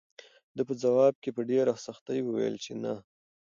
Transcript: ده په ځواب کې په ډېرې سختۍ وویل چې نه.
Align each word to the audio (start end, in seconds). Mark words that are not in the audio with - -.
ده 0.55 0.61
په 0.67 0.73
ځواب 0.83 1.13
کې 1.23 1.29
په 1.35 1.41
ډېرې 1.49 1.73
سختۍ 1.85 2.19
وویل 2.23 2.55
چې 2.63 2.71
نه. 2.83 2.93